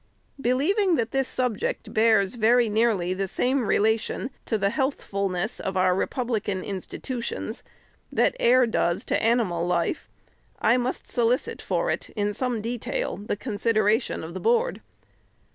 Believing 0.41 0.95
that 0.95 1.11
this 1.11 1.27
subject 1.27 1.93
bears 1.93 2.33
very 2.33 2.69
nearly 2.69 3.13
the 3.13 3.27
same 3.27 3.67
relation 3.67 4.31
to 4.45 4.57
the 4.57 4.71
healthfulness 4.71 5.59
of 5.59 5.77
our 5.77 5.93
republican 5.93 6.63
institu 6.63 7.23
tions 7.23 7.61
that 8.11 8.35
air 8.39 8.65
does 8.65 9.05
to 9.05 9.21
animal 9.23 9.67
life, 9.67 10.09
I 10.59 10.77
must 10.77 11.05
solicit 11.07 11.61
for 11.61 11.91
it, 11.91 12.09
iu; 12.17 12.33
ome 12.41 12.61
detail, 12.63 13.17
the 13.17 13.37
consideration 13.37 14.23
of 14.23 14.33
the 14.33 14.39
Board. 14.39 14.81